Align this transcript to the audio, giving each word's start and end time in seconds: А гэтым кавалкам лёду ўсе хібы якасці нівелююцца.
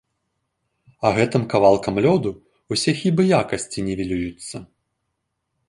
А 1.09 1.11
гэтым 1.17 1.43
кавалкам 1.51 1.95
лёду 2.05 2.31
ўсе 2.75 2.91
хібы 3.03 3.23
якасці 3.43 3.87
нівелююцца. 3.91 4.57